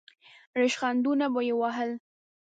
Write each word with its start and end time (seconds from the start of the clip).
ریشخندونه 0.59 1.25
به 1.33 1.41
یې 1.47 1.53
وهل. 1.61 1.91